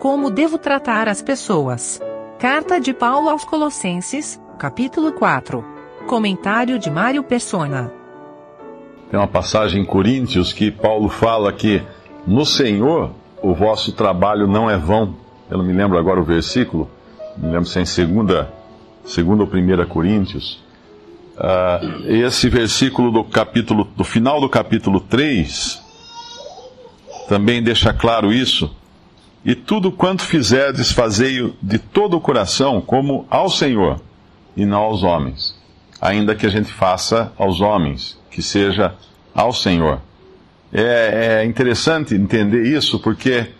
[0.00, 2.00] Como devo tratar as pessoas?
[2.38, 5.62] Carta de Paulo aos Colossenses, capítulo 4.
[6.06, 7.92] Comentário de Mário Persona.
[9.10, 11.82] Tem uma passagem em Coríntios que Paulo fala que
[12.26, 13.10] no Senhor
[13.42, 15.16] o vosso trabalho não é vão.
[15.50, 16.90] Eu não me lembro agora o versículo,
[17.36, 18.50] me lembro se é em segunda,
[19.04, 20.64] segunda ou primeira Coríntios.
[21.36, 25.78] Uh, esse versículo do capítulo, do final do capítulo 3,
[27.28, 28.79] também deixa claro isso.
[29.44, 34.00] E tudo quanto fizerdes, fazei de todo o coração, como ao Senhor,
[34.56, 35.58] e não aos homens.
[36.00, 38.94] Ainda que a gente faça aos homens, que seja
[39.34, 40.00] ao Senhor.
[40.72, 43.50] É, é interessante entender isso, porque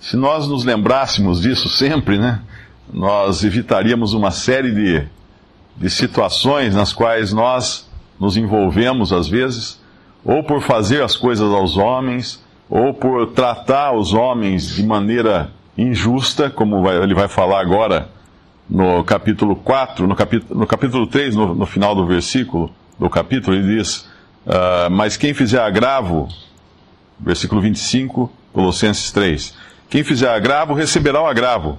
[0.00, 2.40] se nós nos lembrássemos disso sempre, né,
[2.92, 5.06] nós evitaríamos uma série de,
[5.76, 9.80] de situações nas quais nós nos envolvemos, às vezes,
[10.24, 16.50] ou por fazer as coisas aos homens, ou por tratar os homens de maneira injusta,
[16.50, 18.08] como vai, ele vai falar agora
[18.68, 23.56] no capítulo 4, no capítulo, no capítulo 3, no, no final do versículo do capítulo,
[23.56, 24.08] ele diz:
[24.46, 26.28] uh, Mas quem fizer agravo,
[27.20, 29.54] versículo 25, Colossenses 3:
[29.88, 31.78] Quem fizer agravo receberá o agravo,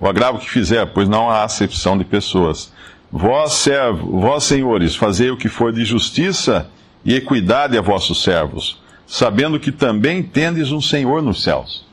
[0.00, 2.72] o agravo que fizer, pois não há acepção de pessoas.
[3.12, 6.68] Vós, servo, vós senhores, fazei o que for de justiça
[7.04, 11.86] e equidade a vossos servos sabendo que também tendes um Senhor nos céus.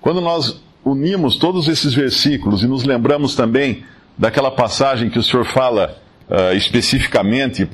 [0.00, 3.84] Quando nós unimos todos esses versículos e nos lembramos também
[4.16, 7.68] daquela passagem que o Senhor fala uh, especificamente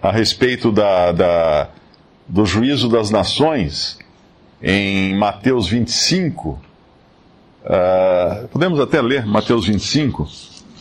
[0.00, 1.68] a respeito da, da,
[2.28, 3.98] do juízo das nações,
[4.62, 6.58] em Mateus 25, uh,
[7.64, 10.28] ah, podemos até ler Mateus 25,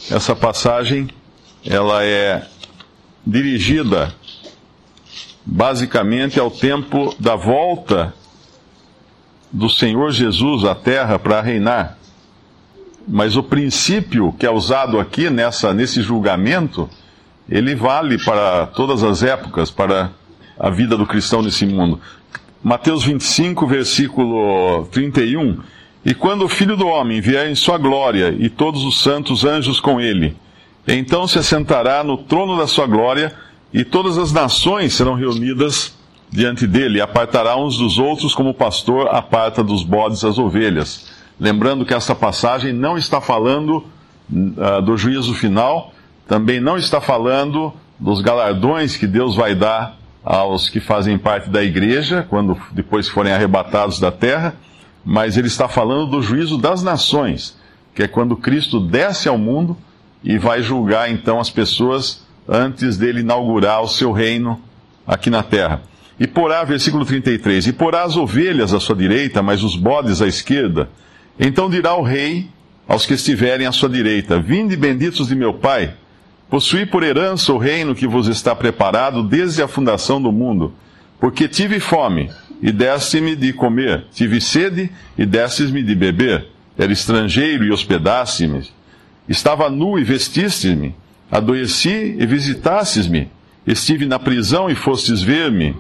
[0.10, 1.08] essa passagem
[1.66, 2.46] ela é
[3.26, 4.14] dirigida
[5.46, 8.14] basicamente ao tempo da volta
[9.52, 11.98] do Senhor Jesus à terra para reinar.
[13.08, 16.90] Mas o princípio que é usado aqui nessa, nesse julgamento,
[17.50, 20.12] ele vale para todas as épocas, para
[20.60, 22.00] a vida do cristão nesse mundo.
[22.64, 25.60] Mateus 25, versículo 31.
[26.06, 29.80] E quando o Filho do Homem vier em sua glória e todos os santos anjos
[29.80, 30.38] com ele,
[30.88, 33.34] então se assentará no trono da sua glória
[33.74, 35.94] e todas as nações serão reunidas
[36.30, 41.10] diante dele, e apartará uns dos outros como o pastor aparta dos bodes as ovelhas.
[41.40, 43.84] Lembrando que essa passagem não está falando
[44.32, 45.94] uh, do juízo final,
[46.28, 51.64] também não está falando dos galardões que Deus vai dar aos que fazem parte da
[51.64, 54.56] igreja, quando depois forem arrebatados da terra,
[55.04, 57.58] mas ele está falando do juízo das nações,
[57.94, 59.76] que é quando Cristo desce ao mundo
[60.24, 64.62] e vai julgar então as pessoas antes dele inaugurar o seu reino
[65.08, 65.82] aqui na terra.
[66.20, 70.28] E porá, versículo 33, e porá as ovelhas à sua direita, mas os bodes à
[70.28, 70.90] esquerda.
[71.40, 72.50] Então dirá o rei
[72.88, 75.94] aos que estiverem à sua direita: Vinde benditos de meu Pai,
[76.50, 80.74] possuí por herança o reino que vos está preparado desde a fundação do mundo.
[81.20, 82.30] Porque tive fome,
[82.62, 86.48] e deste-me de comer, tive sede, e destes-me de beber,
[86.78, 88.70] era estrangeiro e hospedaste-me,
[89.30, 90.96] estava nu e vestiste-me
[91.32, 93.30] Adoeci e visitastes-me,
[93.66, 95.76] estive na prisão e fostes ver-me.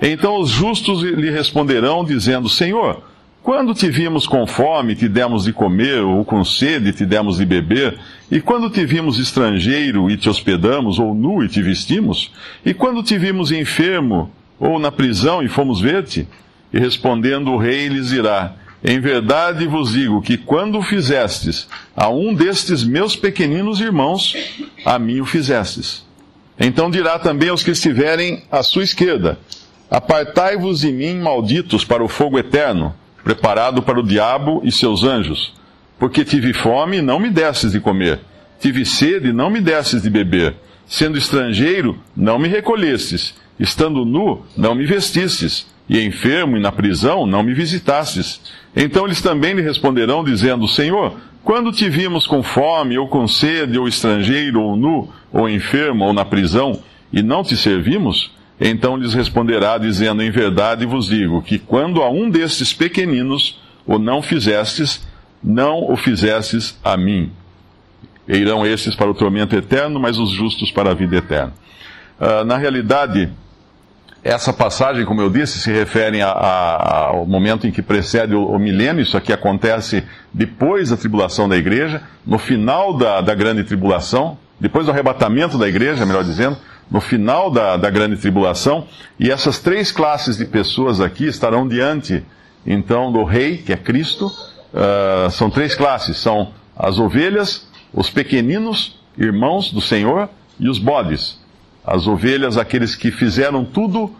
[0.00, 3.02] Então os justos lhe responderão, dizendo: Senhor,
[3.42, 7.44] quando te vimos com fome, te demos de comer, ou com sede, te demos de
[7.44, 7.98] beber?
[8.30, 12.32] E quando te vimos estrangeiro e te hospedamos, ou nu e te vestimos?
[12.64, 14.30] E quando te vimos enfermo,
[14.60, 16.28] ou na prisão e fomos ver-te?
[16.72, 18.54] E respondendo o rei lhes dirá:
[18.84, 24.34] em verdade vos digo que quando o fizestes a um destes meus pequeninos irmãos,
[24.84, 26.04] a mim o fizestes.
[26.58, 29.38] Então dirá também aos que estiverem à sua esquerda:
[29.88, 35.54] Apartai-vos de mim, malditos, para o fogo eterno, preparado para o diabo e seus anjos.
[35.98, 38.18] Porque tive fome e não me destes de comer,
[38.58, 40.56] tive sede e não me destes de beber,
[40.86, 47.26] sendo estrangeiro, não me recolhestes, estando nu, não me vestistes e enfermo e na prisão,
[47.26, 48.40] não me visitastes.
[48.74, 53.78] Então eles também lhe responderão, dizendo: Senhor, quando te vimos com fome, ou com sede,
[53.78, 56.80] ou estrangeiro, ou nu, ou enfermo, ou na prisão,
[57.12, 58.30] e não te servimos?
[58.60, 63.98] Então lhes responderá, dizendo: Em verdade vos digo que quando a um destes pequeninos o
[63.98, 65.06] não fizestes,
[65.42, 67.30] não o fizestes a mim.
[68.28, 71.52] E irão estes para o tormento eterno, mas os justos para a vida eterna.
[72.20, 73.28] Uh, na realidade,
[74.24, 78.46] essa passagem, como eu disse, se refere a, a, ao momento em que precede o,
[78.46, 83.64] o, milênio, isso aqui acontece depois da tribulação da igreja, no final da, da grande
[83.64, 86.56] tribulação, depois do arrebatamento da igreja, melhor dizendo,
[86.88, 88.86] no final da, da grande tribulação,
[89.18, 92.22] e essas três classes de pessoas aqui estarão diante,
[92.64, 99.00] então, do rei, que é Cristo, uh, são três classes: são as ovelhas, os pequeninos,
[99.18, 100.28] irmãos do Senhor,
[100.60, 101.41] e os bodes.
[101.84, 104.14] As ovelhas, aqueles que fizeram tudo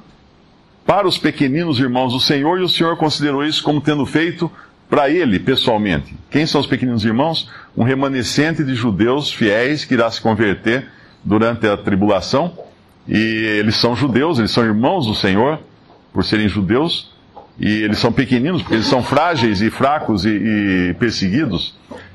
[0.85, 4.51] para os pequeninos irmãos do Senhor, e o Senhor considerou isso como tendo feito
[4.91, 6.15] para ele pessoalmente.
[6.31, 7.49] Quem são os pequeninos irmãos?
[7.77, 10.87] Um remanescente de judeus fiéis que irá se converter
[11.25, 12.53] durante a tribulação.
[13.09, 15.59] E eles são judeus, eles são irmãos do Senhor,
[16.13, 17.11] por serem judeus.
[17.59, 20.31] E eles são pequeninos, porque eles são frágeis e fracos e,
[20.91, 21.75] e perseguidos.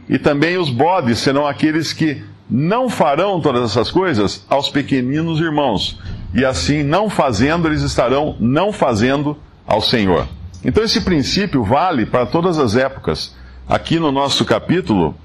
[0.09, 5.99] E também os bodes serão aqueles que não farão todas essas coisas aos pequeninos irmãos.
[6.33, 10.27] E assim, não fazendo, eles estarão não fazendo ao Senhor.
[10.63, 13.35] Então esse princípio vale para todas as épocas.
[13.67, 15.15] Aqui no nosso capítulo,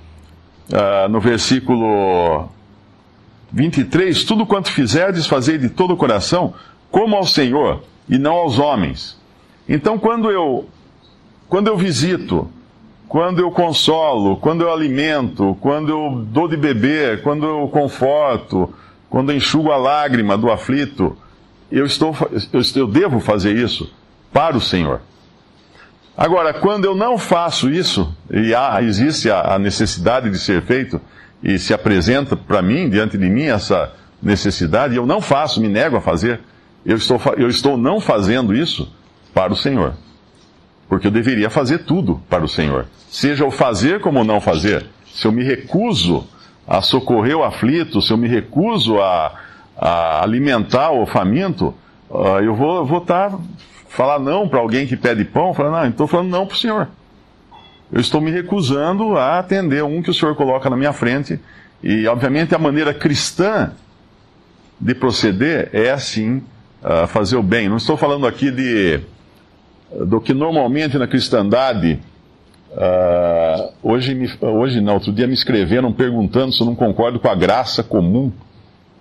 [0.71, 2.49] uh, no versículo
[3.53, 6.55] 23, tudo quanto fizerdes, fazei de todo o coração,
[6.91, 9.19] como ao Senhor e não aos homens.
[9.69, 10.69] Então quando eu
[11.49, 12.49] quando eu visito,
[13.13, 18.73] quando eu consolo, quando eu alimento, quando eu dou de beber, quando eu conforto,
[19.11, 21.15] quando eu enxugo a lágrima do aflito,
[21.71, 22.17] eu estou
[22.51, 23.93] eu, eu devo fazer isso
[24.33, 25.03] para o Senhor.
[26.17, 30.99] Agora, quando eu não faço isso, e há, existe a, a necessidade de ser feito,
[31.43, 33.93] e se apresenta para mim, diante de mim, essa
[34.23, 36.41] necessidade, e eu não faço, me nego a fazer,
[36.83, 38.91] eu estou, eu estou não fazendo isso
[39.35, 39.93] para o Senhor.
[40.93, 42.85] Porque eu deveria fazer tudo para o Senhor.
[43.11, 44.85] Seja o fazer como o não fazer.
[45.07, 46.29] Se eu me recuso
[46.69, 49.33] a socorrer o aflito, se eu me recuso a,
[49.75, 51.75] a alimentar o faminto,
[52.11, 53.33] uh, eu vou tá
[53.89, 56.89] falar não para alguém que pede pão, falar, não, estou falando não para o Senhor.
[57.91, 61.41] Eu estou me recusando a atender um que o Senhor coloca na minha frente.
[61.83, 63.73] E, obviamente, a maneira cristã
[64.79, 66.43] de proceder é assim,
[66.83, 67.67] uh, fazer o bem.
[67.67, 69.01] Não estou falando aqui de
[70.07, 72.01] do que normalmente na cristandade.
[72.73, 77.29] Uh, hoje, me, hoje, não, outro dia me escreveram perguntando se eu não concordo com
[77.29, 78.33] a graça comum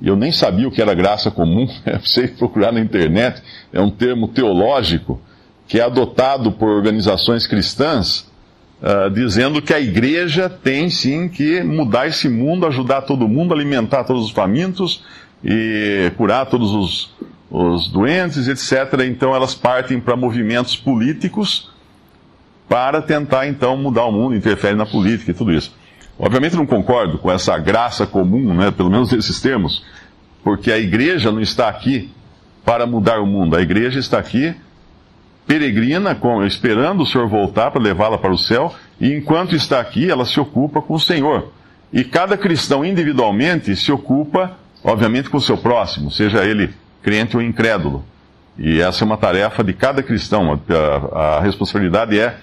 [0.04, 1.68] eu nem sabia o que era graça comum,
[2.04, 3.42] você procurar na internet,
[3.72, 5.22] é um termo teológico
[5.68, 8.30] que é adotado por organizações cristãs,
[8.82, 14.04] uh, dizendo que a igreja tem sim que mudar esse mundo, ajudar todo mundo, alimentar
[14.04, 15.04] todos os famintos
[15.44, 17.14] e curar todos os,
[17.52, 19.02] os doentes, etc.
[19.06, 21.70] Então elas partem para movimentos políticos
[22.70, 25.76] para tentar então mudar o mundo, interferem na política e tudo isso.
[26.18, 29.84] Obviamente não concordo com essa graça comum, né, pelo menos nesses termos,
[30.42, 32.10] porque a igreja não está aqui
[32.64, 34.56] para mudar o mundo, a igreja está aqui
[35.46, 40.10] peregrina, com, esperando o Senhor voltar para levá-la para o céu, e enquanto está aqui,
[40.10, 41.52] ela se ocupa com o Senhor.
[41.92, 46.70] E cada cristão individualmente se ocupa, obviamente, com o seu próximo, seja ele
[47.02, 48.04] crente ou incrédulo.
[48.58, 52.38] E essa é uma tarefa de cada cristão, a, a responsabilidade é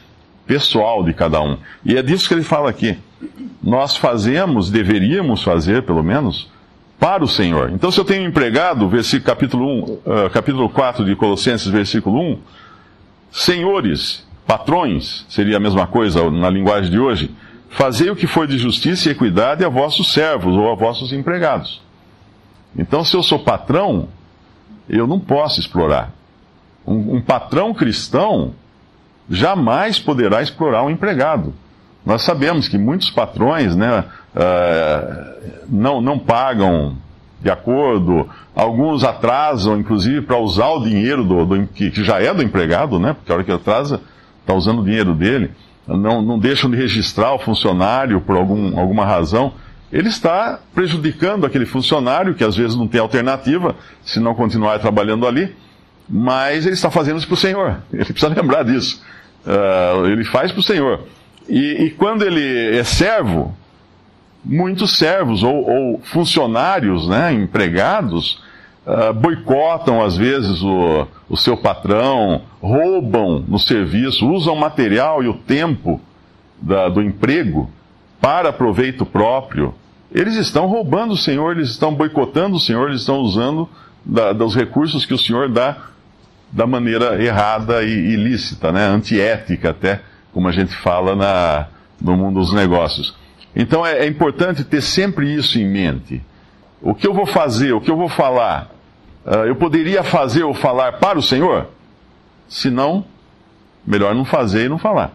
[0.46, 1.58] pessoal de cada um.
[1.84, 2.98] E é disso que ele fala aqui.
[3.62, 6.50] Nós fazemos, deveríamos fazer, pelo menos,
[6.98, 7.70] para o Senhor.
[7.70, 11.68] Então, se eu tenho um empregado, versículo, capítulo, 1, uh, ah, capítulo 4 de Colossenses,
[11.68, 12.38] versículo 1,
[13.30, 17.30] senhores, patrões, seria a mesma coisa na linguagem de hoje,
[17.68, 21.82] fazei o que for de justiça e equidade a vossos servos ou a vossos empregados.
[22.76, 24.08] Então, se eu sou patrão,
[24.88, 26.12] eu não posso explorar.
[26.86, 28.52] Um, um patrão cristão
[29.28, 31.52] jamais poderá explorar um empregado.
[32.04, 34.04] Nós sabemos que muitos patrões né,
[34.34, 36.96] uh, não, não pagam
[37.40, 42.42] de acordo, alguns atrasam, inclusive, para usar o dinheiro do, do, que, já é do
[42.42, 44.00] empregado, né, porque a hora que atrasa,
[44.40, 45.50] está usando o dinheiro dele,
[45.86, 49.52] não, não deixam de registrar o funcionário por algum, alguma razão.
[49.92, 55.26] Ele está prejudicando aquele funcionário, que às vezes não tem alternativa, se não continuar trabalhando
[55.26, 55.54] ali,
[56.08, 57.78] mas ele está fazendo isso para o Senhor.
[57.92, 59.02] Ele precisa lembrar disso.
[59.46, 61.00] Uh, ele faz para o Senhor.
[61.48, 63.56] E, e, quando ele é servo,
[64.44, 68.42] muitos servos ou, ou funcionários, né, empregados,
[68.86, 75.28] uh, boicotam às vezes o, o seu patrão, roubam no serviço, usam o material e
[75.28, 75.98] o tempo
[76.60, 77.70] da, do emprego
[78.20, 79.74] para proveito próprio.
[80.12, 83.68] Eles estão roubando o Senhor, eles estão boicotando o Senhor, eles estão usando
[84.04, 85.76] da, dos recursos que o Senhor dá
[86.50, 88.86] da maneira errada e ilícita, né?
[88.86, 90.00] antiética até,
[90.32, 91.66] como a gente fala na,
[92.00, 93.14] no mundo dos negócios.
[93.54, 96.22] Então é, é, importante ter sempre isso em mente.
[96.80, 98.70] O que eu vou fazer, o que eu vou falar,
[99.26, 101.66] uh, eu poderia fazer ou falar para o Senhor?
[102.48, 103.04] Se não,
[103.86, 105.12] melhor não fazer e não falar.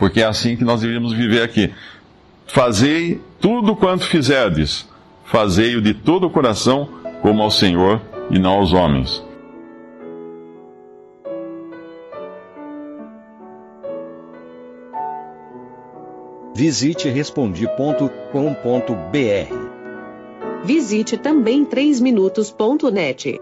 [0.00, 1.72] Porque é assim que nós deveríamos viver aqui.
[2.48, 4.88] Fazei tudo quanto fizerdes,
[5.24, 6.88] fazei-o de todo o coração,
[7.22, 9.22] como ao Senhor e não aos homens
[16.60, 18.04] Visite respondi.com.br.
[20.62, 23.40] Visite também 3minutos.net.